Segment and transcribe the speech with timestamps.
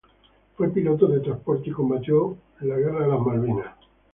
[0.57, 3.75] Fue piloto de transporte y combatió en la Guerra de Malvinas.